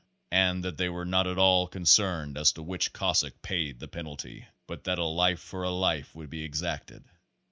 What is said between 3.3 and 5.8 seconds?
paid the penalty, but that a life for a